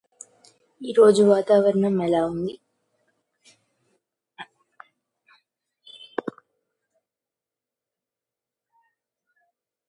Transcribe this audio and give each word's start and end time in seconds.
ఈ 0.81 0.93
రోజు 0.93 1.21
వాతావరణం 1.23 1.95
ఎలా 2.01 2.21
ఉంది? 2.27 2.53